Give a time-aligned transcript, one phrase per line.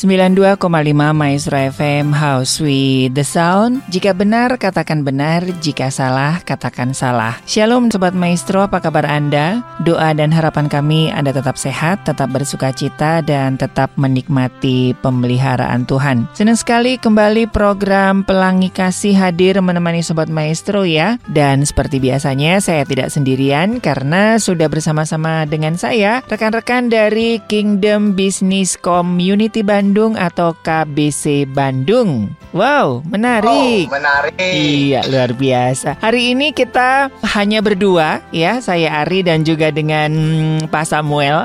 [0.00, 0.56] 92,5
[1.12, 3.84] Maestro FM House with the Sound.
[3.92, 5.44] Jika benar, katakan benar.
[5.60, 7.36] Jika salah, katakan salah.
[7.44, 9.60] Shalom Sobat Maestro, apa kabar Anda?
[9.84, 16.32] Doa dan harapan kami Anda tetap sehat, tetap bersuka cita, dan tetap menikmati pemeliharaan Tuhan.
[16.32, 21.20] Senang sekali kembali program Pelangi Kasih hadir menemani Sobat Maestro ya.
[21.28, 28.80] Dan seperti biasanya, saya tidak sendirian karena sudah bersama-sama dengan saya, rekan-rekan dari Kingdom Business
[28.80, 32.30] Community Bandung Bandung atau KBC Bandung.
[32.54, 33.90] Wow, menarik.
[33.90, 34.38] Oh, menarik.
[34.38, 35.98] Iya, luar biasa.
[35.98, 40.14] Hari ini kita hanya berdua ya, saya Ari dan juga dengan
[40.70, 41.42] Pak Samuel.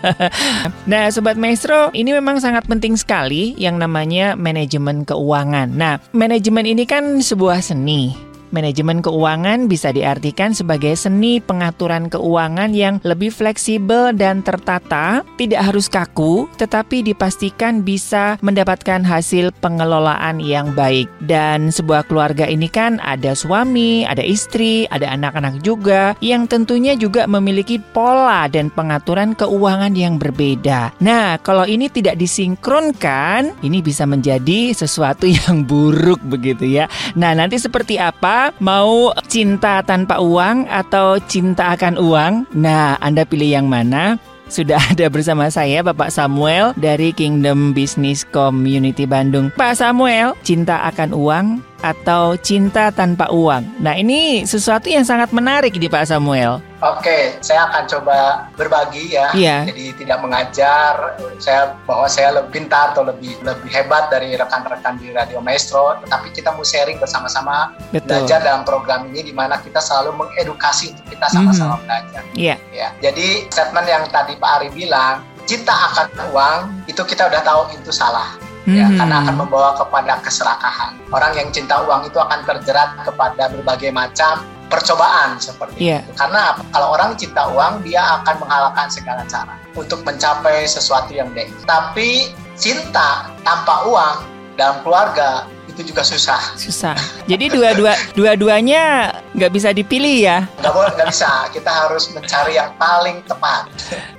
[0.88, 5.68] nah, sobat maestro, ini memang sangat penting sekali yang namanya manajemen keuangan.
[5.76, 12.98] Nah, manajemen ini kan sebuah seni Manajemen keuangan bisa diartikan sebagai seni pengaturan keuangan yang
[13.06, 21.06] lebih fleksibel dan tertata, tidak harus kaku, tetapi dipastikan bisa mendapatkan hasil pengelolaan yang baik.
[21.22, 27.30] Dan sebuah keluarga ini kan ada suami, ada istri, ada anak-anak juga yang tentunya juga
[27.30, 30.90] memiliki pola dan pengaturan keuangan yang berbeda.
[30.98, 36.90] Nah, kalau ini tidak disinkronkan, ini bisa menjadi sesuatu yang buruk begitu ya.
[37.14, 42.32] Nah, nanti seperti apa Mau cinta tanpa uang atau cinta akan uang?
[42.56, 44.16] Nah, Anda pilih yang mana?
[44.50, 49.54] Sudah ada bersama saya Bapak Samuel dari Kingdom Business Community Bandung.
[49.54, 51.46] Pak Samuel, cinta akan uang
[51.80, 53.80] atau cinta tanpa uang.
[53.80, 56.60] Nah, ini sesuatu yang sangat menarik di Pak Samuel.
[56.80, 59.28] Oke, saya akan coba berbagi ya.
[59.36, 59.68] Iya.
[59.68, 65.12] Jadi tidak mengajar saya bahwa saya lebih pintar atau lebih lebih hebat dari rekan-rekan di
[65.12, 70.24] Radio Maestro, tetapi kita mau sharing bersama-sama belajar dalam program ini di mana kita selalu
[70.24, 71.84] mengedukasi untuk kita sama-sama mm-hmm.
[71.84, 72.22] belajar.
[72.32, 72.56] Iya.
[72.72, 72.88] Ya.
[73.04, 77.92] Jadi statement yang tadi Pak Ari bilang, cinta akan uang itu kita udah tahu itu
[77.92, 78.98] salah ya hmm.
[78.98, 80.92] karena akan membawa kepada keserakahan.
[81.10, 86.00] Orang yang cinta uang itu akan terjerat kepada berbagai macam percobaan seperti yeah.
[86.06, 86.14] itu.
[86.14, 91.50] Karena kalau orang cinta uang dia akan menghalalkan segala cara untuk mencapai sesuatu yang baik.
[91.66, 94.16] Tapi cinta tanpa uang
[94.54, 96.58] dalam keluarga itu juga susah.
[96.58, 96.96] Susah.
[97.30, 100.38] Jadi dua-dua dua-duanya nggak bisa dipilih ya?
[100.58, 101.30] Nggak boleh, nggak bisa.
[101.54, 103.70] Kita harus mencari yang paling tepat.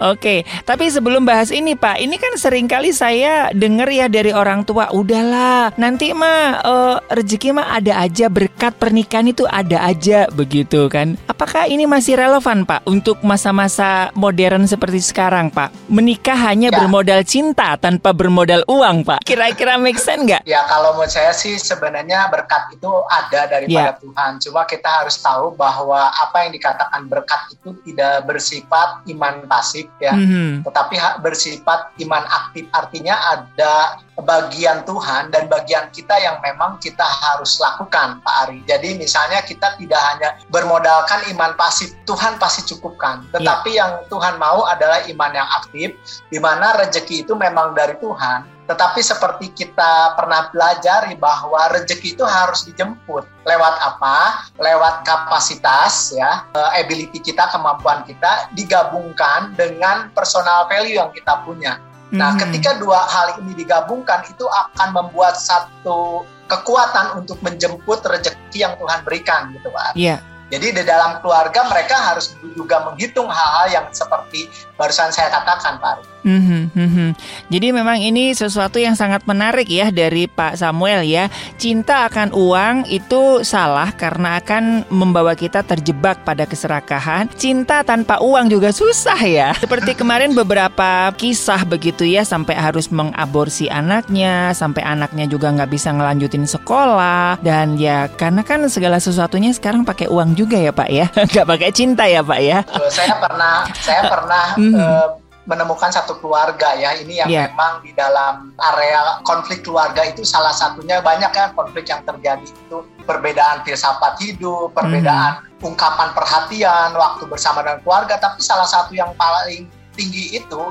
[0.01, 4.63] Oke, tapi sebelum bahas ini Pak, ini kan sering kali saya dengar ya dari orang
[4.63, 10.87] tua, udahlah nanti mah uh, rezeki mah ada aja berkat pernikahan itu ada aja begitu
[10.87, 11.19] kan?
[11.27, 15.91] Apakah ini masih relevan Pak untuk masa-masa modern seperti sekarang Pak?
[15.91, 16.77] Menikah hanya ya.
[16.81, 19.27] bermodal cinta tanpa bermodal uang Pak?
[19.27, 20.41] Kira-kira make sense nggak?
[20.47, 23.97] Ya kalau menurut saya sih sebenarnya berkat itu ada daripada yeah.
[23.97, 24.31] Tuhan.
[24.37, 30.13] Cuma kita harus tahu bahwa apa yang dikatakan berkat itu tidak bersifat iman pasif ya,
[30.13, 30.61] mm-hmm.
[30.69, 32.69] tetapi bersifat iman aktif.
[32.77, 38.59] Artinya ada bagian Tuhan dan bagian kita yang memang kita harus lakukan, Pak Ari.
[38.69, 43.25] Jadi misalnya kita tidak hanya bermodalkan iman pasif, Tuhan pasti cukupkan.
[43.25, 43.41] Iya.
[43.41, 43.79] Tetapi yeah.
[43.81, 45.97] yang Tuhan mau adalah iman yang aktif,
[46.29, 52.23] di mana rezeki itu memang dari Tuhan tetapi seperti kita pernah belajar bahwa rezeki itu
[52.23, 54.47] harus dijemput lewat apa?
[54.55, 61.83] Lewat kapasitas ya, eh, ability kita, kemampuan kita digabungkan dengan personal value yang kita punya.
[62.15, 62.41] Nah, mm -hmm.
[62.47, 69.03] ketika dua hal ini digabungkan itu akan membuat satu kekuatan untuk menjemput rezeki yang Tuhan
[69.03, 69.99] berikan gitu, Pak.
[69.99, 70.15] Iya.
[70.15, 70.19] Yeah.
[70.51, 76.03] Jadi di dalam keluarga mereka harus juga menghitung hal-hal yang seperti barusan saya katakan, Pak.
[76.21, 77.09] Mm -hmm,
[77.49, 81.27] Jadi memang ini sesuatu yang sangat menarik ya dari Pak Samuel ya.
[81.57, 87.29] Cinta akan uang itu salah karena akan membawa kita terjebak pada keserakahan.
[87.33, 89.49] Cinta tanpa uang juga susah ya.
[89.63, 95.89] Seperti kemarin beberapa kisah begitu ya sampai harus mengaborsi anaknya, sampai anaknya juga nggak bisa
[95.93, 101.05] ngelanjutin sekolah dan ya karena kan segala sesuatunya sekarang pakai uang juga ya Pak ya,
[101.31, 102.59] nggak pakai cinta ya Pak ya.
[102.91, 104.81] Saya pernah, saya pernah mm -hmm.
[104.81, 107.49] uh, menemukan satu keluarga ya ini yang yeah.
[107.49, 112.85] memang di dalam area konflik keluarga itu salah satunya banyak kan konflik yang terjadi itu
[113.09, 115.65] perbedaan filsafat hidup, perbedaan mm.
[115.65, 119.65] ungkapan perhatian waktu bersama dengan keluarga tapi salah satu yang paling
[119.97, 120.61] tinggi itu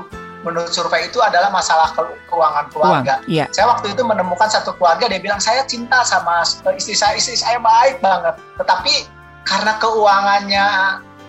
[0.41, 3.21] menurut survei itu adalah masalah keuangan keluarga.
[3.21, 3.45] Uang, yeah.
[3.53, 6.41] Saya waktu itu menemukan satu keluarga dia bilang saya cinta sama
[6.73, 9.05] istri saya, istri saya baik banget, tetapi
[9.45, 10.65] karena keuangannya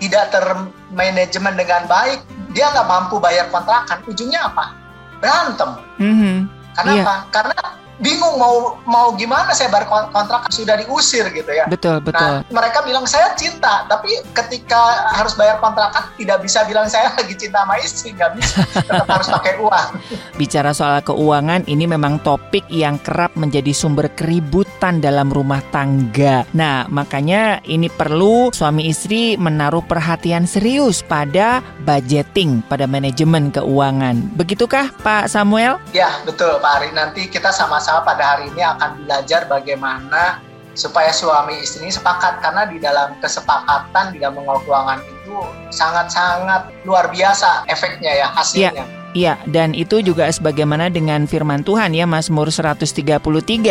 [0.00, 2.18] tidak termanajemen dengan baik,
[2.52, 4.76] dia nggak mampu bayar kontrakan ujungnya apa
[5.18, 6.36] berantem mm-hmm.
[6.76, 7.20] kenapa yeah.
[7.32, 7.58] karena
[8.02, 11.64] bingung mau mau gimana saya bayar kontrak sudah diusir gitu ya.
[11.70, 12.42] Betul, betul.
[12.42, 17.38] Nah, mereka bilang saya cinta, tapi ketika harus bayar kontrakan tidak bisa bilang saya lagi
[17.38, 18.66] cinta sama istri, nggak bisa.
[18.82, 19.88] Tetap harus pakai uang.
[20.42, 26.42] Bicara soal keuangan, ini memang topik yang kerap menjadi sumber keributan dalam rumah tangga.
[26.58, 34.34] Nah, makanya ini perlu suami istri menaruh perhatian serius pada budgeting, pada manajemen keuangan.
[34.34, 35.78] Begitukah Pak Samuel?
[35.94, 36.88] Ya, betul Pak Ari.
[36.90, 40.40] Nanti kita sama-sama pada hari ini akan belajar bagaimana
[40.72, 45.36] supaya suami istri ini sepakat karena di dalam kesepakatan di dalam mengelola keuangan itu
[45.68, 48.72] sangat-sangat luar biasa efeknya ya hasilnya.
[48.72, 49.02] Ya.
[49.12, 53.20] Iya, dan itu juga sebagaimana dengan firman Tuhan ya Mazmur 133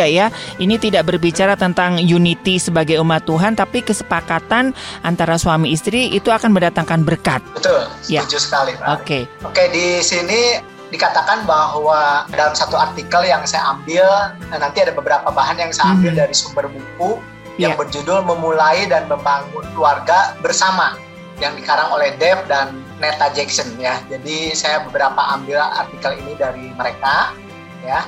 [0.06, 0.30] ya.
[0.62, 4.70] Ini tidak berbicara tentang unity sebagai umat Tuhan tapi kesepakatan
[5.02, 7.42] antara suami istri itu akan mendatangkan berkat.
[7.58, 8.22] Betul, ya.
[8.22, 8.42] setuju ya.
[8.46, 8.86] sekali Oke.
[9.02, 9.22] Okay.
[9.42, 14.04] Oke, di sini dikatakan bahwa dalam satu artikel yang saya ambil
[14.52, 16.20] nah nanti ada beberapa bahan yang saya ambil hmm.
[16.20, 17.18] dari sumber buku
[17.56, 17.80] yang yeah.
[17.80, 20.96] berjudul memulai dan membangun keluarga bersama
[21.40, 23.98] yang dikarang oleh Dave dan Neta Jackson ya.
[24.06, 27.34] Jadi saya beberapa ambil artikel ini dari mereka
[27.82, 28.06] ya.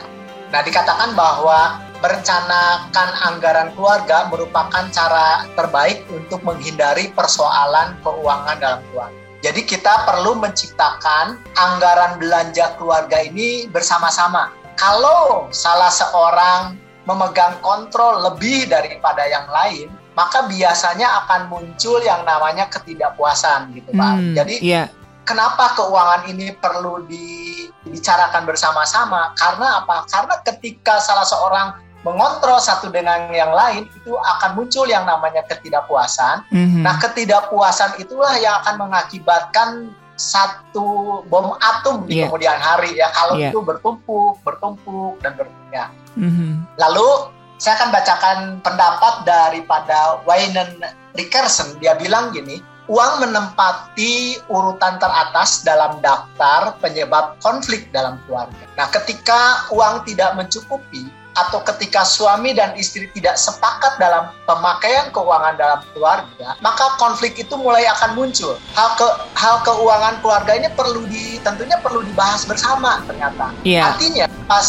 [0.55, 9.24] Nah, dikatakan bahwa merencanakan anggaran keluarga merupakan cara terbaik untuk menghindari persoalan keuangan dalam keluarga.
[9.45, 14.49] Jadi kita perlu menciptakan anggaran belanja keluarga ini bersama-sama.
[14.81, 22.73] Kalau salah seorang memegang kontrol lebih daripada yang lain, maka biasanya akan muncul yang namanya
[22.73, 24.15] ketidakpuasan gitu Pak.
[24.17, 24.89] Hmm, Jadi yeah.
[25.29, 29.37] kenapa keuangan ini perlu dibicarakan bersama-sama?
[29.37, 30.09] Karena apa?
[30.09, 36.45] Karena ketika salah seorang mengontrol satu dengan yang lain itu akan muncul yang namanya ketidakpuasan.
[36.53, 36.83] Mm-hmm.
[36.85, 39.69] Nah, ketidakpuasan itulah yang akan mengakibatkan
[40.15, 42.31] satu bom atom di yeah.
[42.31, 43.51] kemudian hari ya kalau yeah.
[43.51, 45.73] itu bertumpuk, bertumpuk dan bertumpuk.
[45.73, 45.91] Ya.
[46.15, 46.79] Mm-hmm.
[46.79, 47.09] Lalu
[47.59, 50.85] saya akan bacakan pendapat daripada Wayne
[51.17, 51.81] Rickerson.
[51.81, 52.61] Dia bilang gini,
[52.93, 58.65] uang menempati urutan teratas dalam daftar penyebab konflik dalam keluarga.
[58.77, 65.55] Nah, ketika uang tidak mencukupi, atau ketika suami dan istri tidak sepakat dalam pemakaian keuangan
[65.59, 68.55] dalam keluarga, maka konflik itu mulai akan muncul.
[68.75, 73.51] Hal ke hal keuangan keluarga ini perlu di tentunya perlu dibahas bersama ternyata.
[73.67, 73.95] Yeah.
[73.95, 74.63] Artinya Pak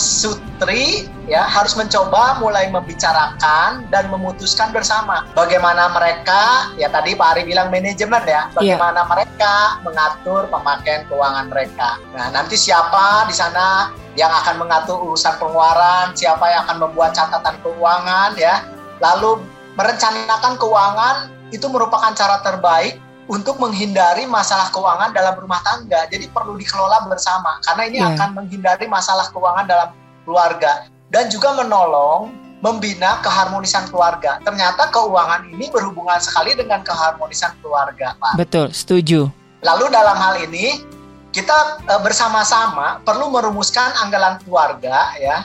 [0.56, 7.44] Sutri ya harus mencoba mulai membicarakan dan memutuskan bersama bagaimana mereka ya tadi Pak Ari
[7.44, 8.56] bilang manajemen ya iya.
[8.56, 9.12] bagaimana yeah.
[9.12, 9.54] mereka
[9.84, 12.00] mengatur pemakaian keuangan mereka.
[12.16, 17.60] Nah, nanti siapa di sana yang akan mengatur urusan pengeluaran, siapa yang akan membuat catatan
[17.60, 18.64] keuangan ya.
[19.04, 19.44] Lalu
[19.76, 22.96] merencanakan keuangan itu merupakan cara terbaik
[23.28, 26.08] untuk menghindari masalah keuangan dalam rumah tangga.
[26.08, 28.16] Jadi perlu dikelola bersama karena ini yeah.
[28.16, 29.92] akan menghindari masalah keuangan dalam
[30.26, 32.34] keluarga dan juga menolong
[32.66, 34.42] membina keharmonisan keluarga.
[34.42, 38.42] Ternyata keuangan ini berhubungan sekali dengan keharmonisan keluarga, Pak.
[38.42, 39.30] Betul, setuju.
[39.62, 40.82] Lalu dalam hal ini
[41.36, 45.44] kita uh, bersama-sama perlu merumuskan anggaran keluarga ya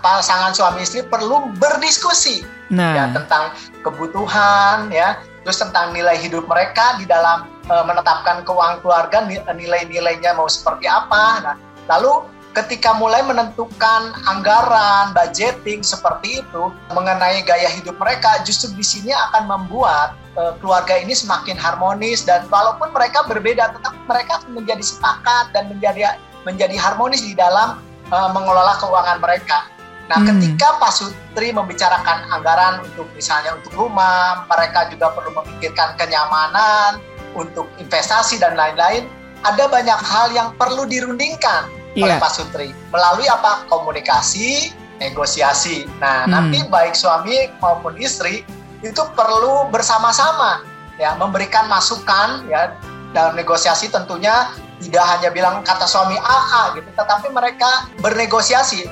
[0.00, 2.40] pasangan suami istri perlu berdiskusi
[2.72, 2.96] nah.
[2.96, 3.52] ya tentang
[3.84, 9.20] kebutuhan ya terus tentang nilai hidup mereka di dalam uh, menetapkan keuangan keluarga
[9.52, 16.62] nilai-nilainya mau seperti apa nah lalu ketika mulai menentukan anggaran, budgeting seperti itu
[16.94, 22.46] mengenai gaya hidup mereka, justru di sini akan membuat uh, keluarga ini semakin harmonis dan
[22.46, 26.14] walaupun mereka berbeda, tetap mereka menjadi sepakat dan menjadi
[26.46, 27.82] menjadi harmonis di dalam
[28.14, 29.66] uh, mengelola keuangan mereka.
[30.04, 30.28] Nah, hmm.
[30.36, 37.00] ketika Pak Sutri membicarakan anggaran untuk misalnya untuk rumah, mereka juga perlu memikirkan kenyamanan,
[37.34, 39.10] untuk investasi dan lain-lain.
[39.44, 42.04] Ada banyak hal yang perlu dirundingkan yeah.
[42.06, 46.30] oleh Pak Sutri melalui apa komunikasi negosiasi nah hmm.
[46.30, 48.46] nanti baik suami maupun istri
[48.84, 50.62] itu perlu bersama-sama
[51.00, 52.74] ya memberikan masukan ya
[53.14, 54.50] dalam negosiasi tentunya
[54.82, 58.86] tidak hanya bilang kata suami AA gitu tetapi mereka bernegosiasi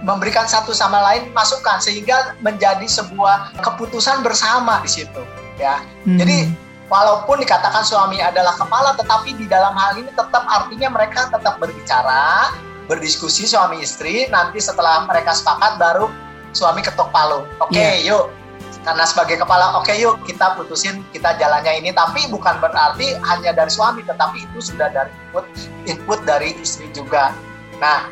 [0.00, 5.22] memberikan satu sama lain masukan sehingga menjadi sebuah keputusan bersama di situ
[5.60, 6.18] ya hmm.
[6.18, 6.38] jadi
[6.90, 12.50] walaupun dikatakan suami adalah kepala, tetapi di dalam hal ini tetap artinya mereka tetap berbicara,
[12.90, 14.26] berdiskusi suami istri.
[14.28, 16.10] Nanti setelah mereka sepakat baru
[16.50, 17.46] suami ketok palu.
[17.62, 18.12] Oke, okay, iya.
[18.12, 18.18] yeah.
[18.18, 18.26] yuk.
[18.80, 21.94] Karena sebagai kepala, oke okay, yuk kita putusin kita jalannya ini.
[21.94, 25.46] Tapi bukan berarti hanya dari suami, tetapi itu sudah dari input
[25.86, 27.30] input dari istri juga.
[27.78, 28.10] Nah,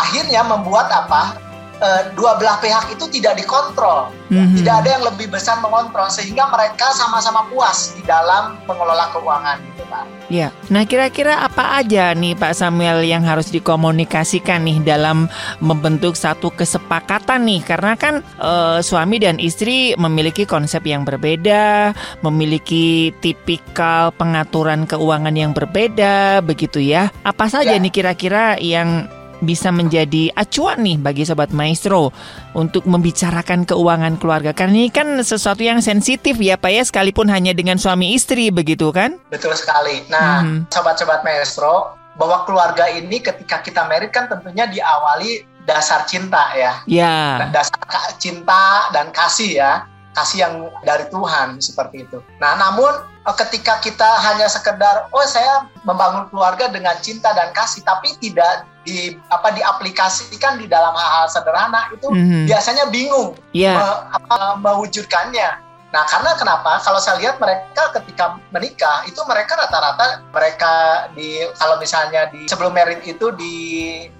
[0.00, 1.47] akhirnya membuat apa?
[1.82, 4.56] Uh, dua belah pihak itu tidak dikontrol, mm-hmm.
[4.62, 9.82] tidak ada yang lebih besar mengontrol sehingga mereka sama-sama puas di dalam mengelola keuangan gitu
[9.88, 10.04] Pak.
[10.28, 15.24] Ya, nah kira-kira apa aja nih Pak Samuel yang harus dikomunikasikan nih dalam
[15.64, 23.16] membentuk satu kesepakatan nih karena kan uh, suami dan istri memiliki konsep yang berbeda, memiliki
[23.24, 27.08] tipikal pengaturan keuangan yang berbeda begitu ya.
[27.24, 27.80] Apa saja ya.
[27.80, 29.08] nih kira-kira yang
[29.44, 32.10] bisa menjadi acuan nih bagi sobat maestro
[32.54, 37.54] untuk membicarakan keuangan keluarga karena ini kan sesuatu yang sensitif ya Pak ya sekalipun hanya
[37.54, 39.18] dengan suami istri begitu kan?
[39.30, 40.02] Betul sekali.
[40.10, 40.70] Nah, hmm.
[40.72, 46.82] sobat-sobat maestro, bahwa keluarga ini ketika kita merit kan tentunya diawali dasar cinta ya.
[46.90, 47.46] Ya.
[47.54, 47.78] Dasar
[48.18, 49.72] cinta dan kasih ya.
[50.18, 52.18] Kasih yang dari Tuhan seperti itu.
[52.42, 52.90] Nah, namun
[53.22, 58.66] eh, ketika kita hanya sekedar oh saya membangun keluarga dengan cinta dan kasih tapi tidak
[58.82, 62.48] di apa diaplikasikan di dalam hal-hal sederhana itu mm-hmm.
[62.48, 63.78] biasanya bingung yeah.
[63.78, 63.86] me,
[64.18, 65.67] apa, mewujudkannya.
[65.88, 66.84] Nah, karena kenapa?
[66.84, 70.72] Kalau saya lihat mereka ketika menikah itu mereka rata-rata mereka
[71.16, 73.56] di kalau misalnya di sebelum merit itu di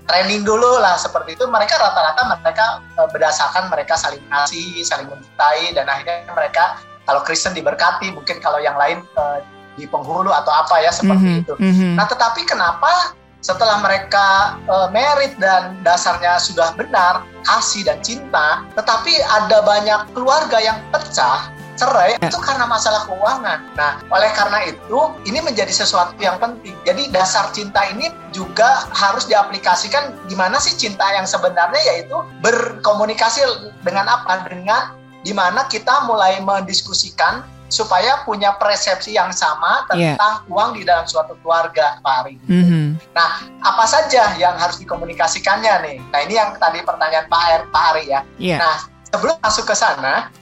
[0.09, 5.77] training dulu lah seperti itu mereka rata-rata mereka e, berdasarkan mereka saling kasih, saling mencintai
[5.77, 9.41] dan akhirnya mereka kalau Kristen diberkati, mungkin kalau yang lain uh,
[9.81, 11.55] di penghulu atau apa ya seperti mm -hmm, itu.
[11.57, 11.93] Mm -hmm.
[11.97, 19.15] Nah, tetapi kenapa setelah mereka uh, merit dan dasarnya sudah benar kasih dan cinta tetapi
[19.23, 21.47] ada banyak keluarga yang pecah
[21.79, 22.27] cerai ya.
[22.27, 23.63] itu karena masalah keuangan.
[23.79, 26.75] Nah, oleh karena itu ini menjadi sesuatu yang penting.
[26.83, 33.47] Jadi dasar cinta ini juga harus diaplikasikan gimana sih cinta yang sebenarnya yaitu berkomunikasi
[33.87, 34.43] dengan apa?
[34.51, 40.17] Dengan di mana kita mulai mendiskusikan supaya punya persepsi yang sama iya.
[40.17, 40.53] tentang yeah.
[40.53, 42.35] uang di dalam suatu keluarga, Pak Ari.
[42.49, 42.87] Mm -hmm.
[43.13, 45.97] Nah, apa saja yang harus dikomunikasikannya nih?
[46.09, 48.21] Nah, ini yang tadi pertanyaan Pak, Ari, Pak Ari ya.
[48.41, 48.59] Yeah.
[48.65, 50.33] Nah, sebelum masuk ke sana,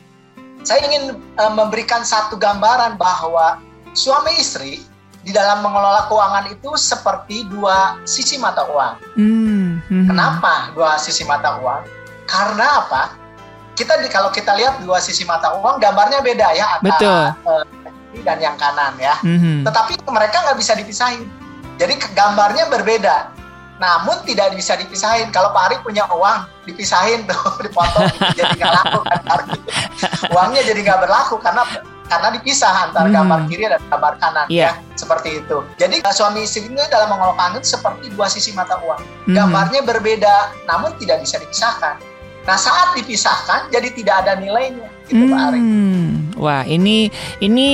[0.66, 3.62] saya ingin uh, memberikan satu gambaran bahwa
[3.94, 4.82] suami istri
[5.22, 8.94] di dalam mengelola keuangan itu seperti dua sisi mata uang.
[9.14, 10.04] Mm -hmm.
[10.10, 11.82] Kenapa dua sisi mata uang?
[12.26, 13.26] Karena apa?
[13.76, 17.22] kita di kalau kita lihat dua sisi mata uang gambarnya beda ya antara Betul.
[17.44, 17.64] Uh,
[18.24, 19.20] dan yang kanan ya.
[19.20, 19.68] Mm-hmm.
[19.68, 21.28] Tetapi mereka nggak bisa dipisahin.
[21.76, 23.35] Jadi gambarnya berbeda.
[23.76, 25.28] Namun tidak bisa dipisahin.
[25.30, 29.20] Kalau Pak Ari punya uang, dipisahin tuh, dipotong, jadi nggak laku kan.
[30.32, 31.62] Uangnya jadi nggak berlaku karena
[32.06, 33.16] karena dipisah antara hmm.
[33.18, 34.78] gambar kiri dan gambar kanan yeah.
[34.78, 35.58] ya seperti itu.
[35.76, 39.02] Jadi suami istri ini dalam mengelola itu seperti dua sisi mata uang.
[39.26, 39.34] Hmm.
[39.34, 41.98] Gambarnya berbeda, namun tidak bisa dipisahkan.
[42.46, 45.32] Nah saat dipisahkan jadi tidak ada nilainya gitu hmm.
[45.32, 45.60] Pak Ari.
[46.36, 47.08] Wah ini
[47.40, 47.68] ini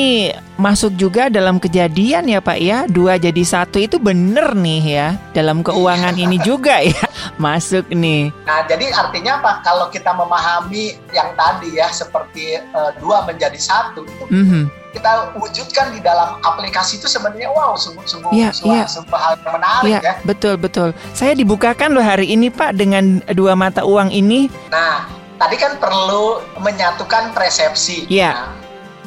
[0.61, 5.65] masuk juga dalam kejadian ya Pak ya dua jadi satu itu bener nih ya dalam
[5.65, 7.03] keuangan ini juga ya
[7.43, 8.31] masuk nih.
[8.45, 14.05] Nah jadi artinya apa kalau kita memahami yang tadi ya seperti uh, dua menjadi satu
[14.07, 18.85] itu mm -hmm kita wujudkan di dalam aplikasi itu sebenarnya wow sungguh-sungguh yeah, yeah.
[18.85, 20.15] sebuah hal yang menarik yeah, ya.
[20.23, 20.93] Betul betul.
[21.17, 24.53] Saya dibukakan loh hari ini Pak dengan dua mata uang ini.
[24.69, 28.07] Nah tadi kan perlu menyatukan persepsi.
[28.07, 28.31] Iya.
[28.31, 28.37] Yeah.
[28.39, 28.61] Nah,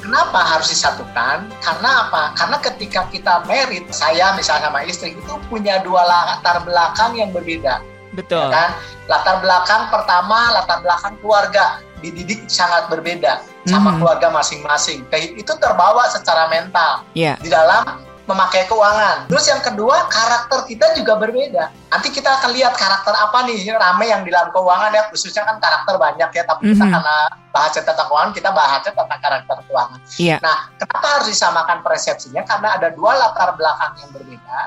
[0.05, 1.49] Kenapa harus disatukan?
[1.65, 2.37] Karena apa?
[2.37, 7.81] Karena ketika kita merit, saya misalnya sama istri itu punya dua latar belakang yang berbeda.
[8.13, 8.37] Betul.
[8.37, 8.69] Ya kan?
[9.09, 13.97] Latar belakang pertama, latar belakang keluarga dididik sangat berbeda sama hmm.
[13.97, 15.01] keluarga masing-masing.
[15.09, 17.33] Itu terbawa secara mental yeah.
[17.41, 19.29] di dalam memakai keuangan.
[19.29, 21.69] Terus yang kedua, karakter kita juga berbeda.
[21.93, 25.61] Nanti kita akan lihat karakter apa nih rame yang di dalam keuangan ya, khususnya kan
[25.61, 26.81] karakter banyak ya, tapi mm -hmm.
[26.81, 27.17] kita karena
[27.53, 29.99] bahas tentang keuangan, kita bahas tentang karakter keuangan.
[30.17, 30.39] Yeah.
[30.41, 32.41] Nah, kenapa harus disamakan persepsinya?
[32.43, 34.59] Karena ada dua latar belakang yang berbeda,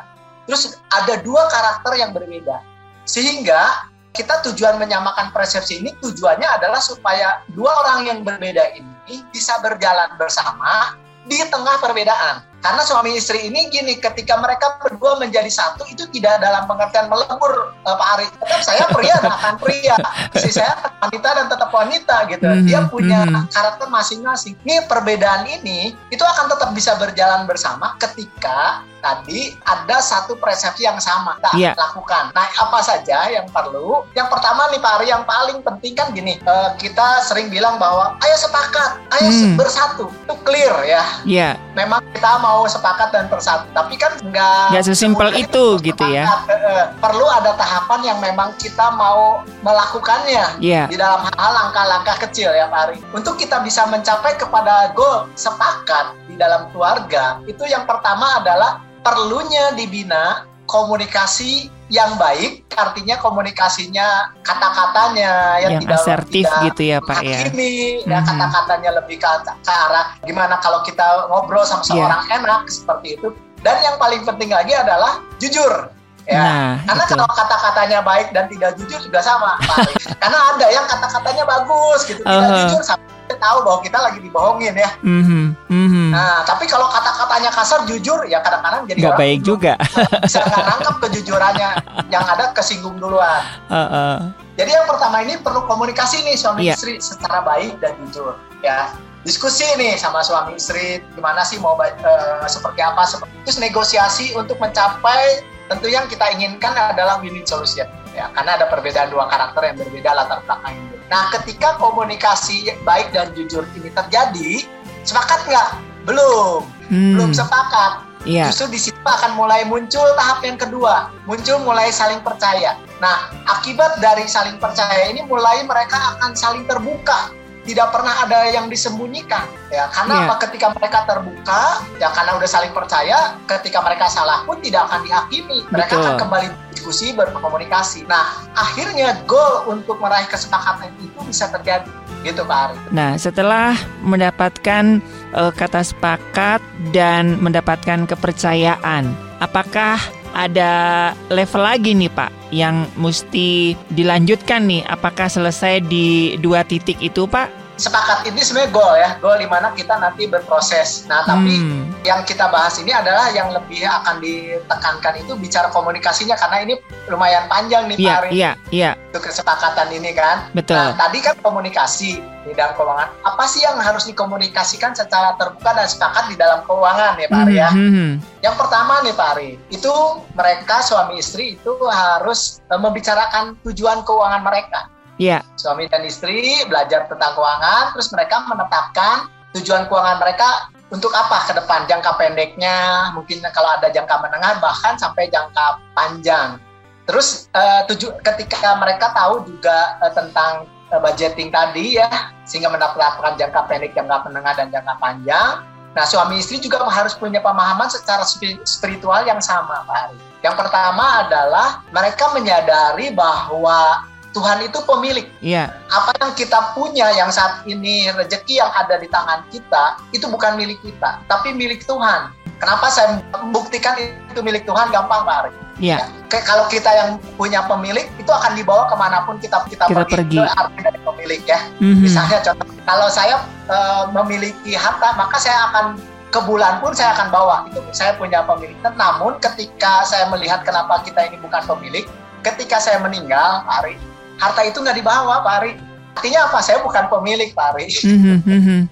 [0.47, 2.63] terus ada dua karakter yang berbeda.
[3.05, 9.61] Sehingga kita tujuan menyamakan persepsi ini tujuannya adalah supaya dua orang yang berbeda ini bisa
[9.63, 10.97] berjalan bersama
[11.29, 12.48] di tengah perbedaan.
[12.59, 17.75] Karena suami istri ini gini, ketika mereka berdua menjadi satu itu tidak dalam pengertian melebur
[17.87, 18.27] uh, Pak Ari.
[18.43, 19.95] Tetap saya pria dan akan pria,
[20.35, 22.47] istri saya wanita dan tetap wanita gitu.
[22.47, 22.67] Mm -hmm.
[22.67, 23.45] Dia punya mm -hmm.
[23.55, 24.55] karakter masing-masing.
[24.67, 30.99] Ini perbedaan ini itu akan tetap bisa berjalan bersama ketika tadi ada satu persepsi yang
[30.99, 31.75] sama kita yeah.
[31.79, 32.35] lakukan.
[32.35, 34.05] Nah, apa saja yang perlu?
[34.13, 38.19] Yang pertama nih Pak Ari, yang paling penting kan gini, uh, kita sering bilang bahwa
[38.21, 39.55] ayo sepakat, ayo mm.
[39.55, 41.03] bersatu, itu clear ya.
[41.25, 41.49] Iya.
[41.49, 41.53] Yeah.
[41.79, 46.25] Memang kita mau sepakat dan bersatu, tapi kan nggak nggak sesimpel itu gitu ya.
[46.49, 50.87] Uh, perlu ada tahapan yang memang kita mau melakukannya yeah.
[50.89, 52.97] di dalam hal langkah-langkah kecil ya Pak Ari.
[53.13, 59.77] Untuk kita bisa mencapai kepada goal sepakat di dalam keluarga, itu yang pertama adalah perlunya
[59.77, 67.21] dibina komunikasi yang baik artinya komunikasinya kata-katanya yang, yang tidak asertif tidak gitu ya Pak
[67.25, 67.39] ya.
[67.49, 67.71] Ini
[68.05, 68.29] ya mm-hmm.
[68.29, 71.89] kata-katanya lebih ke, ke arah gimana kalau kita ngobrol sama iya.
[71.89, 72.37] seorang yeah.
[72.39, 73.29] enak seperti itu.
[73.65, 75.91] Dan yang paling penting lagi adalah jujur.
[76.29, 77.13] Ya, nah, karena itu.
[77.17, 79.57] kalau kata-katanya baik dan tidak jujur juga sama,
[80.21, 83.01] karena ada yang kata-katanya bagus gitu, tidak uh -huh.
[83.29, 84.91] Jujur tahu bahwa kita lagi dibohongin ya.
[85.05, 85.45] Mm-hmm.
[85.69, 86.09] Mm-hmm.
[86.17, 89.77] Nah, tapi kalau kata-katanya kasar, jujur ya kadang-kadang jadi nggak baik juga.
[90.25, 91.71] Bisa nggak nangkep kejujurannya,
[92.09, 93.45] yang ada kesinggung duluan.
[93.69, 94.33] Uh-uh.
[94.57, 96.75] Jadi yang pertama ini perlu komunikasi nih suami yeah.
[96.75, 98.91] istri secara baik dan jujur ya.
[99.23, 104.57] Diskusi nih sama suami istri gimana sih mau uh, seperti apa seperti itu negosiasi untuk
[104.57, 107.85] mencapai tentu yang kita inginkan adalah win-win solution
[108.19, 110.97] ya karena ada perbedaan dua karakter yang berbeda latar belakang itu.
[111.09, 114.67] Nah, ketika komunikasi baik dan jujur ini terjadi,
[115.07, 115.69] sepakat nggak?
[116.05, 117.15] Belum, hmm.
[117.15, 118.05] belum sepakat.
[118.27, 118.51] Yeah.
[118.51, 122.75] Justru di situ akan mulai muncul tahap yang kedua, muncul mulai saling percaya.
[122.99, 127.31] Nah, akibat dari saling percaya ini mulai mereka akan saling terbuka
[127.69, 130.27] tidak pernah ada yang disembunyikan ya karena yeah.
[130.33, 135.05] apa ketika mereka terbuka ya karena udah saling percaya ketika mereka salah pun tidak akan
[135.05, 136.05] dihakimi mereka Betul.
[136.09, 141.93] akan kembali berdiskusi berkomunikasi nah akhirnya goal untuk meraih kesepakatan itu bisa terjadi
[142.27, 142.77] gitu Pak Ari.
[142.91, 144.99] Nah setelah mendapatkan
[145.37, 146.59] uh, kata sepakat
[146.91, 150.01] dan mendapatkan kepercayaan apakah
[150.33, 154.83] ada level lagi nih Pak yang mesti dilanjutkan nih.
[154.89, 159.71] Apakah selesai di dua titik itu Pak sepakat ini sebenarnya goal ya, goal di mana
[159.73, 161.07] kita nanti berproses.
[161.07, 162.03] Nah, tapi hmm.
[162.03, 166.75] yang kita bahas ini adalah yang lebih akan ditekankan itu bicara komunikasinya karena ini
[167.07, 168.91] lumayan panjang nih yeah, Pak Iya, iya.
[169.15, 170.51] Untuk kesepakatan ini kan.
[170.53, 170.77] Betul.
[170.77, 173.09] Nah, tadi kan komunikasi di dalam keuangan.
[173.23, 177.55] Apa sih yang harus dikomunikasikan secara terbuka dan sepakat di dalam keuangan ya Pak Ari
[177.55, 177.69] ya?
[177.71, 178.13] Hmm, hmm.
[178.43, 179.93] Yang pertama nih Pak Ari, itu
[180.35, 185.43] mereka suami istri itu harus uh, membicarakan tujuan keuangan mereka Iya.
[185.59, 189.27] Suami dan istri belajar tentang keuangan, terus mereka menetapkan
[189.59, 194.97] tujuan keuangan mereka untuk apa ke depan, jangka pendeknya, mungkin kalau ada jangka menengah, bahkan
[194.97, 196.57] sampai jangka panjang.
[197.05, 202.09] Terus uh, tuju ketika mereka tahu juga uh, tentang uh, budgeting tadi ya,
[202.49, 205.61] sehingga mendapatkan jangka pendek, jangka menengah, dan jangka panjang.
[205.93, 208.25] Nah, suami istri juga harus punya pemahaman secara
[208.65, 210.19] spiritual yang sama, Pak Ari.
[210.41, 215.27] Yang pertama adalah mereka menyadari bahwa Tuhan itu pemilik.
[215.41, 215.73] Iya.
[215.89, 220.55] Apa yang kita punya yang saat ini rezeki yang ada di tangan kita itu bukan
[220.61, 222.33] milik kita, tapi milik Tuhan.
[222.59, 225.53] Kenapa saya membuktikan itu milik Tuhan gampang Pak Ari?
[225.79, 226.03] Iya.
[226.03, 230.03] Ya, kalau kita yang punya pemilik itu akan dibawa ke mana pun kita kita, kita
[230.03, 230.15] pergi.
[230.19, 230.39] pergi.
[230.43, 231.61] Itu arti dari pemilik ya.
[231.79, 232.03] Mm-hmm.
[232.03, 233.37] Misalnya contoh, kalau saya
[233.71, 238.43] uh, memiliki harta maka saya akan ke bulan pun saya akan bawa itu saya punya
[238.43, 238.75] pemilik.
[238.83, 242.05] Namun ketika saya melihat kenapa kita ini bukan pemilik,
[242.43, 243.95] ketika saya meninggal, Pak Ari,
[244.39, 245.73] harta itu nggak dibawa Pak Ari.
[246.19, 246.59] Artinya apa?
[246.63, 247.87] Saya bukan pemilik Pak Ari.
[247.91, 248.39] Mm-hmm,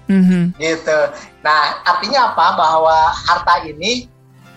[0.15, 0.43] mm-hmm.
[0.59, 0.99] gitu.
[1.43, 2.45] Nah artinya apa?
[2.55, 4.07] Bahwa harta ini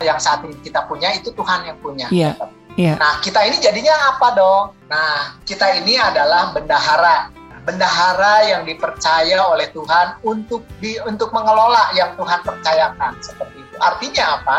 [0.03, 2.07] yang saat ini kita punya itu Tuhan yang punya.
[2.11, 2.37] Yeah.
[2.79, 2.95] Yeah.
[3.03, 4.65] nah kita ini jadinya apa dong?
[4.87, 7.35] Nah kita ini adalah bendahara.
[7.61, 13.21] Bendahara yang dipercaya oleh Tuhan untuk di untuk mengelola yang Tuhan percayakan.
[13.21, 13.77] Seperti itu.
[13.83, 14.57] Artinya apa?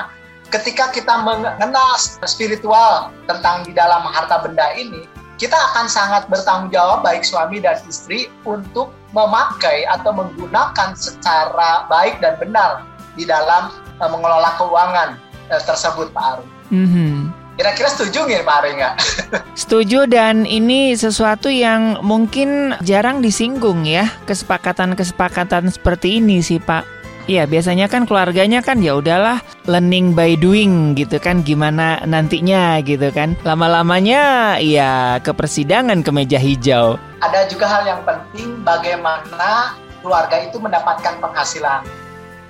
[0.51, 1.95] Ketika kita mengenal
[2.27, 5.07] spiritual tentang di dalam harta benda ini
[5.41, 12.21] kita akan sangat bertanggung jawab baik suami dan istri untuk memakai atau menggunakan secara baik
[12.21, 12.85] dan benar
[13.17, 15.17] di dalam uh, mengelola keuangan
[15.49, 16.45] uh, tersebut Pak Ari.
[16.69, 17.13] Mm-hmm.
[17.57, 18.95] Kira-kira setuju nggak Pak Ari nggak?
[19.65, 27.00] Setuju dan ini sesuatu yang mungkin jarang disinggung ya kesepakatan-kesepakatan seperti ini sih Pak.
[27.31, 33.07] Iya, biasanya kan keluarganya kan ya udahlah learning by doing gitu kan gimana nantinya gitu
[33.15, 33.39] kan.
[33.47, 36.99] Lama-lamanya ya ke persidangan ke meja hijau.
[37.23, 41.87] Ada juga hal yang penting bagaimana keluarga itu mendapatkan penghasilan.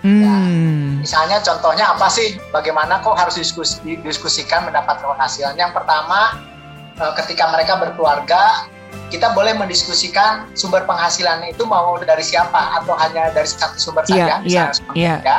[0.02, 0.26] Hmm.
[0.26, 0.34] Ya,
[1.06, 2.42] misalnya contohnya apa sih?
[2.50, 5.62] Bagaimana kok harus diskusi, didiskusikan mendapatkan penghasilan?
[5.62, 6.42] Yang pertama,
[6.98, 8.66] eh, ketika mereka berkeluarga,
[9.12, 14.16] kita boleh mendiskusikan sumber penghasilan itu mau dari siapa atau hanya dari satu sumber yeah,
[14.16, 15.20] saja, yeah, misalnya yeah.
[15.22, 15.38] ya,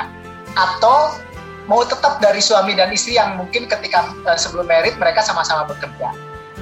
[0.61, 1.17] atau
[1.71, 6.13] mau tetap dari suami dan istri yang mungkin ketika uh, sebelum merit mereka sama-sama bekerja,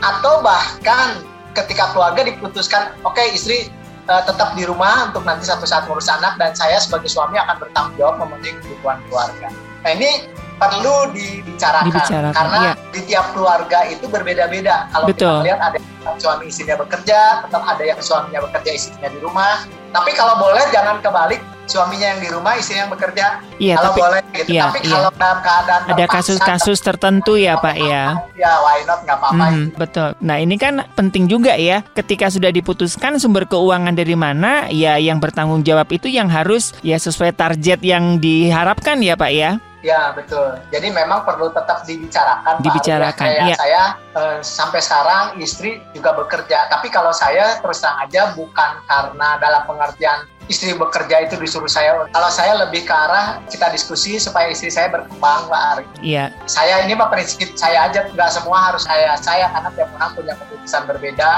[0.05, 1.25] atau bahkan
[1.59, 3.67] ketika keluarga diputuskan, oke okay, istri
[4.07, 7.59] uh, tetap di rumah untuk nanti satu saat ngurus anak dan saya sebagai suami akan
[7.59, 9.49] bertanggung jawab memenuhi kebutuhan keluarga.
[9.83, 12.73] Nah ini perlu dibicarakan, dibicarakan karena iya.
[12.93, 14.93] di tiap keluarga itu berbeda-beda.
[14.93, 15.41] Kalau Betul.
[15.41, 19.65] kita lihat ada yang suami istrinya bekerja, tetap ada yang suaminya bekerja istrinya di rumah.
[19.91, 23.39] Tapi kalau boleh jangan kebalik suaminya yang di rumah, istri yang bekerja.
[23.63, 24.51] Iya, kalau tapi, boleh gitu.
[24.51, 24.91] Iya, tapi iya.
[24.91, 28.05] kalau dalam keadaan ada kasus-kasus tertentu ya Pak ya.
[28.35, 29.47] Ya why not nggak apa-apa.
[29.47, 30.09] Hmm, betul.
[30.19, 31.87] Nah ini kan penting juga ya.
[31.95, 36.99] Ketika sudah diputuskan sumber keuangan dari mana, ya yang bertanggung jawab itu yang harus ya
[36.99, 39.63] sesuai target yang diharapkan ya Pak ya.
[39.81, 40.61] Ya betul.
[40.69, 42.61] Jadi memang perlu tetap dibicarakan.
[42.61, 43.27] Dibicarakan.
[43.33, 43.57] Ya.
[43.57, 46.69] Saya eh, sampai sekarang istri juga bekerja.
[46.69, 52.11] Tapi kalau saya terus terang aja bukan karena dalam pengertian istri bekerja itu disuruh saya.
[52.11, 55.85] Kalau saya lebih ke arah kita diskusi supaya istri saya berkembang, Pak Ari.
[56.03, 56.35] Iya.
[56.51, 60.35] Saya ini mah prinsip saya aja nggak semua harus saya saya karena tiap orang punya
[60.35, 61.31] keputusan berbeda,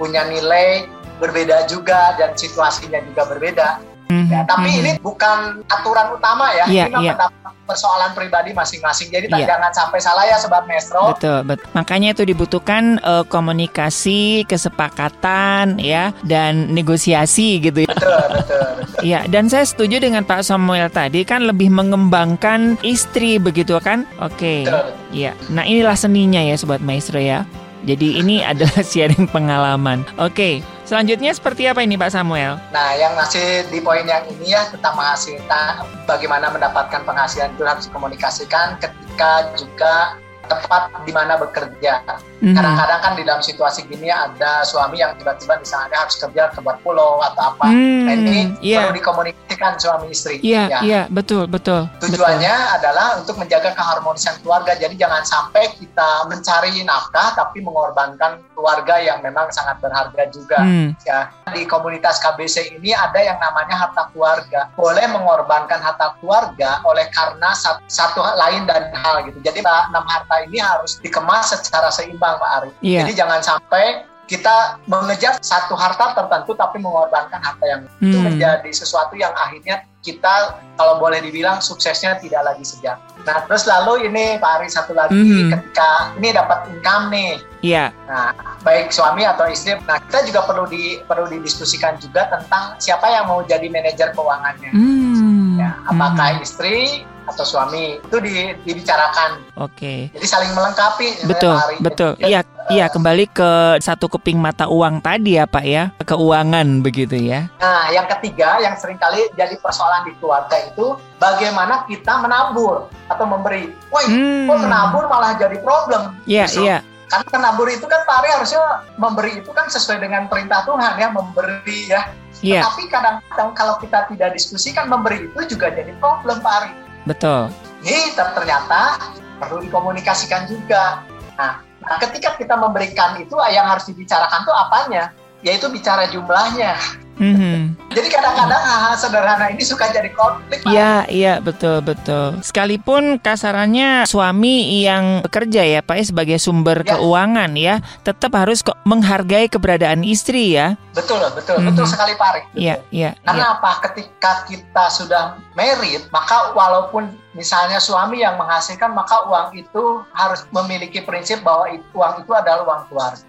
[0.00, 0.88] punya nilai
[1.20, 3.93] berbeda juga dan situasinya juga berbeda.
[4.14, 4.80] Mhm, Ya, tapi mhm.
[4.80, 6.64] ini bukan aturan utama ya.
[6.70, 7.12] Iya, ini mah iya.
[7.18, 9.08] pendapat persoalan pribadi masing-masing.
[9.08, 9.56] Jadi Iya.
[9.56, 11.16] jangan sampai salah ya sobat Mestro.
[11.16, 11.66] Betul, betul.
[11.72, 17.90] Makanya itu dibutuhkan eh, komunikasi, kesepakatan ya dan negosiasi gitu ya.
[17.90, 18.66] Betul, betul.
[19.02, 24.04] Iya, dan saya setuju dengan Pak Samuel tadi kan lebih mengembangkan istri begitu kan?
[24.20, 24.64] Oke.
[24.64, 24.86] betul.
[25.10, 25.32] Iya.
[25.48, 27.48] Nah, inilah seninya ya sobat maestro ya.
[27.84, 30.04] Jadi ini adalah sharing pengalaman.
[30.20, 30.60] Oke.
[30.84, 32.60] Selanjutnya seperti apa ini Pak Samuel?
[32.68, 37.88] Nah, yang masih di poin yang ini ya tentang menghasilkan bagaimana mendapatkan penghasilan itu harus
[37.88, 42.00] dikomunikasikan ketika juga tempat di mana bekerja.
[42.40, 42.52] Mhm.
[42.52, 46.76] Kadang-kadang kan di dalam situasi gini ada suami yang tiba-tiba misalnya harus kerja ke luar
[46.84, 47.66] pulau atau apa.
[47.68, 48.84] Hmm, Nah, ini iya.
[48.84, 50.36] perlu dikomunikasikan suami istri.
[50.44, 50.78] Iya, Ya.
[50.84, 51.88] iya, betul, betul.
[51.98, 54.76] Tujuannya adalah untuk menjaga keharmonisan keluarga.
[54.76, 60.60] Jadi jangan sampai kita mencari nafkah tapi mengorbankan keluarga yang memang sangat berharga juga.
[60.60, 64.68] Hmm, Ya, di komunitas KBC ini ada yang namanya harta keluarga.
[64.74, 69.36] Boleh mengorbankan harta keluarga oleh karena satu, satu lain dan hal gitu.
[69.40, 72.70] Jadi enam harta ini harus dikemas secara seimbang, Pak Ari.
[72.82, 73.06] Iya.
[73.06, 78.32] Jadi jangan sampai kita mengejar satu harta tertentu tapi mengorbankan harta yang itu Hmm.
[78.32, 83.00] menjadi sesuatu yang akhirnya kita kalau boleh dibilang suksesnya tidak lagi sejak.
[83.24, 85.48] Nah terus lalu ini Pak Ari satu lagi Mhm.
[85.52, 87.32] ketika ini dapat income nih,
[87.64, 87.88] iya.
[88.08, 93.08] nah baik suami atau istri, nah kita juga perlu di perlu didiskusikan juga tentang siapa
[93.08, 94.72] yang mau jadi manajer keuangannya.
[94.72, 95.56] Hmm.
[95.56, 96.44] Ya, apakah hmm.
[96.44, 99.40] istri atau suami itu di- dibicarakan.
[99.56, 100.12] Oke.
[100.12, 101.24] Jadi saling melengkapi.
[101.24, 101.76] Betul, Pak Ari.
[101.80, 102.10] betul.
[102.18, 105.88] Iya, iya kembali ke satu keping mata uang tadi ya, Pak ya.
[105.98, 107.48] Keuangan begitu ya.
[107.58, 113.24] Nah, yang ketiga yang sering kali jadi persoalan di keluarga itu bagaimana kita menabur atau
[113.24, 113.72] memberi.
[113.88, 114.46] Woi, Hmm.
[114.46, 116.16] kok menabur malah jadi problem?
[116.24, 116.64] Iya, Justru.
[116.64, 116.78] iya.
[117.04, 118.60] Karena menabur itu kan Pak Ari harusnya
[118.96, 122.02] memberi itu kan sesuai dengan perintah Tuhan ya, memberi ya.
[122.42, 126.70] Iya, Tapi kadang-kadang kalau kita tidak diskusikan memberi itu juga jadi problem Pak Ari.
[127.04, 127.52] Betul.
[127.84, 129.00] Ini ter- ternyata
[129.40, 131.04] perlu dikomunikasikan juga.
[131.36, 135.12] Nah, nah, ketika kita memberikan itu yang harus dibicarakan tuh apanya?
[135.44, 136.74] Yaitu bicara jumlahnya.
[137.14, 137.78] Mhm.
[137.94, 140.66] Jadi kadang-kadang hal-hal sederhana ini suka jadi konflik.
[140.66, 142.42] Iya, iya, betul, betul.
[142.42, 146.98] Sekalipun kasarannya suami yang bekerja ya, Pak, ya, sebagai sumber Ya.
[146.98, 150.74] keuangan ya, tetap harus kok menghargai keberadaan istri ya.
[150.90, 151.66] Betul, betul, Mhm.
[151.70, 152.50] betul sekali Pak.
[152.58, 153.54] Iya, iya, Karena iya.
[153.62, 153.70] apa?
[153.86, 160.98] Ketika kita sudah married, maka walaupun misalnya suami yang menghasilkan, maka uang itu harus memiliki
[160.98, 163.22] prinsip bahwa uang itu adalah uang keluarga.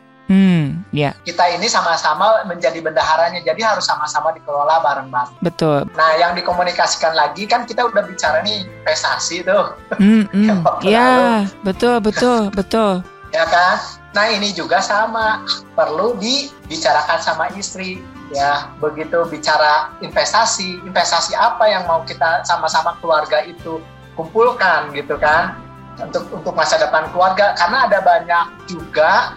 [0.96, 5.36] Ya, Kita ini sama-sama menjadi bendaharanya, jadi harus sama-sama dikelola bareng-bareng.
[5.44, 5.84] betul.
[5.92, 10.64] Nah, yang dikomunikasikan lagi kan kita udah bicara nih investasi tuh, Hmm, hmm.
[10.88, 13.04] Ya, betul, betul, betul.
[13.36, 13.76] ya kan?
[14.16, 15.44] Nah, ini juga sama,
[15.76, 18.00] perlu dibicarakan sama istri.
[18.32, 23.84] Ya, begitu bicara investasi, investasi apa yang mau kita sama-sama keluarga itu
[24.16, 25.60] kumpulkan gitu kan?
[26.00, 29.36] Untuk untuk masa depan keluarga karena ada banyak juga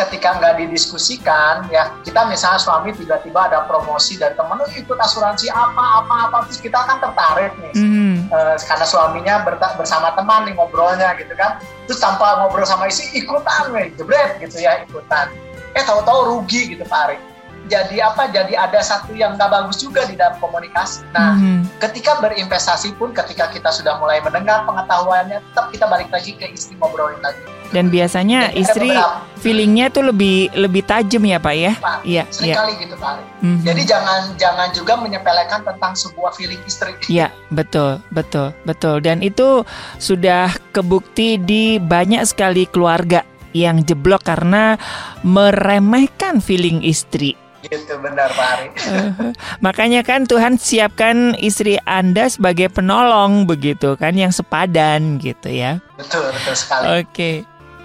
[0.00, 5.52] ketika nggak didiskusikan ya kita misalnya suami tiba-tiba ada promosi dari temen "Oh, ikut asuransi
[5.52, 7.72] apa apa apa terus kita kan tertarik nih.
[7.76, 9.34] Hmm, Eh, karena suaminya
[9.78, 11.62] bersama teman nih ngobrolnya gitu kan.
[11.86, 15.30] Terus tanpa ngobrol sama istri ikutan nih jebret gitu ya ikutan.
[15.76, 17.20] Eh tahu-tahu rugi gitu Pak Arik
[17.66, 18.30] jadi apa?
[18.30, 21.02] Jadi ada satu yang nggak bagus juga di dalam komunikasi.
[21.10, 21.82] Nah hmm.
[21.82, 26.78] ketika berinvestasi pun ketika kita sudah mulai mendengar pengetahuannya tetap kita balik lagi ke istri
[26.78, 28.90] ngobrolin lagi Dan biasanya Jadi istri
[29.36, 31.72] feelingnya tuh lebih lebih tajam ya, Pak ya.
[31.76, 32.54] Pak, Iya, iya.
[32.54, 33.62] kali gitu Pak Mhm.
[33.62, 38.98] jadi jangan jangan juga menyepelekan tentang sebuah feeling istri Iya, betul, betul, betul.
[38.98, 39.62] Dan itu
[39.96, 44.76] sudah kebukti di banyak sekali keluarga yang jeblok karena
[45.22, 47.36] meremehkan feeling istri.
[47.62, 54.14] gitu benar Pak Arik Eh, makanya kan Tuhan siapkan istri Anda sebagai penolong begitu kan
[54.14, 55.82] yang sepadan gitu ya.
[55.96, 57.30] betul betul sekali Oke.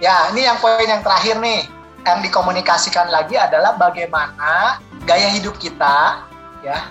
[0.02, 1.70] Ya, ini yang poin yang terakhir nih.
[2.02, 6.26] Yang dikomunikasikan lagi adalah bagaimana gaya hidup kita,
[6.66, 6.90] ya,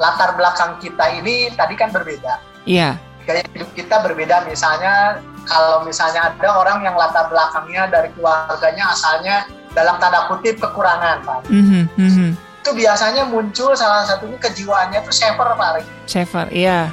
[0.00, 2.40] latar belakang kita ini tadi kan berbeda.
[2.64, 2.96] Iya.
[3.28, 4.48] Gaya hidup kita berbeda.
[4.48, 9.44] Misalnya kalau misalnya ada orang yang latar belakangnya dari keluarganya asalnya
[9.76, 11.52] dalam tanda kutip kekurangan, Pak.
[11.52, 12.32] Mm -hmm.
[12.64, 15.84] Itu biasanya muncul salah satunya kejiwaannya itu saver, Pak.
[16.08, 16.88] Saver, iya.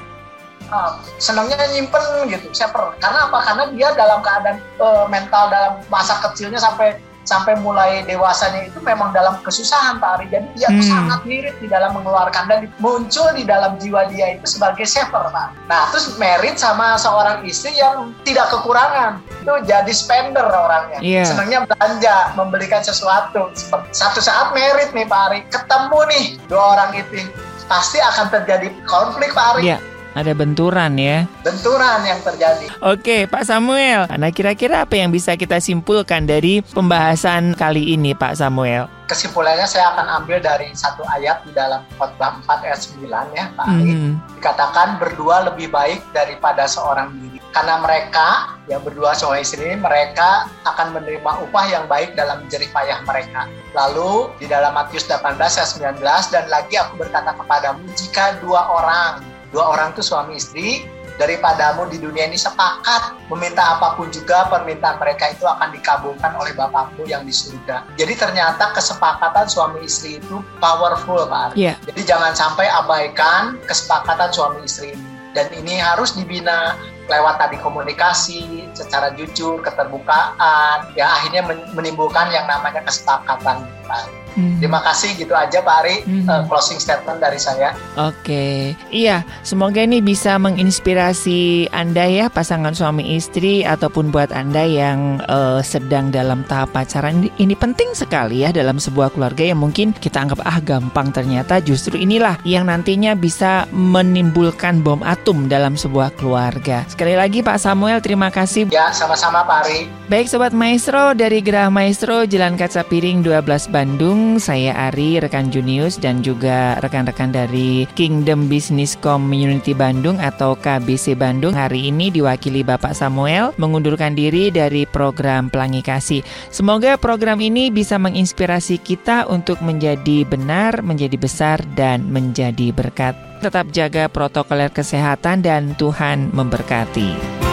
[0.74, 2.02] Uh, senangnya nyimpen
[2.34, 2.98] gitu, saver.
[2.98, 3.46] Karena apa?
[3.46, 9.16] Karena dia dalam keadaan uh, mental dalam masa kecilnya sampai sampai mulai dewasanya itu memang
[9.16, 10.26] dalam kesusahan Pak Ari.
[10.32, 10.84] Jadi dia hmm.
[10.84, 15.48] sangat mirip di dalam mengeluarkan dan muncul di dalam jiwa dia itu sebagai saver Pak.
[15.72, 19.24] Nah terus merit sama seorang istri yang tidak kekurangan.
[19.42, 21.00] Itu jadi spender orangnya.
[21.00, 21.28] Yeah.
[21.28, 23.52] Senangnya belanja, membelikan sesuatu.
[23.96, 25.40] Satu saat merit nih Pak Ari.
[25.48, 27.24] Ketemu nih dua orang itu.
[27.72, 29.64] Pasti akan terjadi konflik Pak Ari.
[29.72, 31.26] Yeah ada benturan ya.
[31.42, 32.66] Benturan yang terjadi.
[32.86, 34.06] Oke, Pak Samuel.
[34.14, 38.86] Nah, kira-kira apa yang bisa kita simpulkan dari pembahasan kali ini, Pak Samuel?
[39.10, 43.66] Kesimpulannya saya akan ambil dari satu ayat di dalam khotbah 4 ayat 9 ya, Pak
[43.68, 43.92] Ari.
[43.94, 44.14] Hmm.
[44.40, 47.38] Dikatakan berdua lebih baik daripada seorang diri.
[47.54, 52.72] Karena mereka yang berdua suami istri ini, mereka akan menerima upah yang baik dalam jerih
[52.74, 53.46] payah mereka.
[53.78, 55.70] Lalu di dalam Matius 18 ayat
[56.02, 60.84] 19 dan lagi aku berkata kepadamu jika dua orang dua orang itu suami istri
[61.22, 66.54] daripadamu di dunia ini sepakat meminta apa pun juga permintaan mereka itu akan dikabulkan oleh
[66.58, 67.86] Bapakmu yang di surga.
[67.98, 71.54] Jadi ternyata kesepakatan suami istri itu powerful, Pak.
[71.54, 71.78] Yeah.
[71.86, 75.06] Jadi jangan sampai abaikan kesepakatan suami istri ini.
[75.34, 76.78] Dan ini harus dibina
[77.10, 83.64] lewat tadi komunikasi secara jujur, keterbukaan, ya akhirnya menimbulkan yang namanya kesepakatan.
[83.86, 84.24] Pak.
[84.34, 84.58] Hmm.
[84.58, 86.26] Terima kasih gitu aja Pak Ari hmm.
[86.26, 87.78] uh, closing statement dari saya.
[87.94, 95.22] Oke, iya semoga ini bisa menginspirasi Anda ya pasangan suami istri ataupun buat Anda yang
[95.30, 100.26] uh, sedang dalam tahap pacaran ini penting sekali ya dalam sebuah keluarga yang mungkin kita
[100.26, 106.82] anggap ah gampang ternyata justru inilah yang nantinya bisa menimbulkan bom atom dalam sebuah keluarga.
[106.90, 108.63] Sekali lagi Pak Samuel terima kasih.
[108.70, 109.80] Ya sama-sama Pak Ari.
[110.12, 115.96] Baik Sobat Maestro dari Gerah Maestro Jalan Kaca Piring 12 Bandung saya Ari, rekan Junius
[115.96, 121.56] dan juga rekan-rekan dari Kingdom Business Community Bandung atau KBC Bandung.
[121.56, 126.22] Hari ini diwakili Bapak Samuel mengundurkan diri dari program Pelangi Kasih.
[126.52, 133.16] Semoga program ini bisa menginspirasi kita untuk menjadi benar, menjadi besar dan menjadi berkat.
[133.44, 137.53] Tetap jaga protokol kesehatan dan Tuhan memberkati.